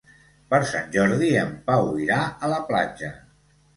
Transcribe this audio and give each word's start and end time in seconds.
Per 0.53 0.59
Sant 0.69 0.87
Jordi 0.95 1.29
en 1.41 1.53
Pau 1.67 1.91
irà 2.07 2.19
a 2.25 2.51
la 2.55 2.61
platja. 2.71 3.13